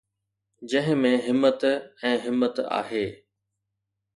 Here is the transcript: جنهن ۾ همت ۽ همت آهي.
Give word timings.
جنهن 0.71 0.95
۾ 1.09 1.11
همت 1.27 1.61
۽ 2.11 2.13
همت 2.25 2.55
آهي. 2.81 3.07